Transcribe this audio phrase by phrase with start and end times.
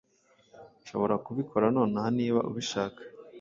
[0.81, 3.01] Nshobora kubikora nonaha niba ubishaka.